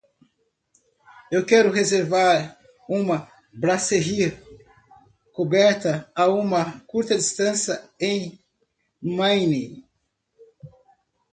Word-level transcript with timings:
Eu 1.31 1.45
quero 1.45 1.69
reservar 1.71 2.57
uma 2.89 3.31
brasserie 3.53 4.35
coberta 5.31 6.11
a 6.15 6.25
uma 6.27 6.79
curta 6.87 7.15
distância 7.15 7.87
em 7.99 8.39
Maine. 8.99 9.87